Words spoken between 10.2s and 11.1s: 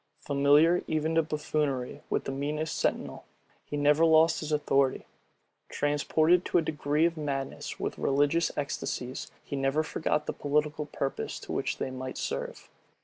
the political